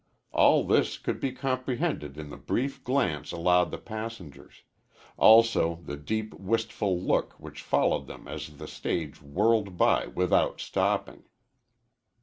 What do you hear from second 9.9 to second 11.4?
without stopping.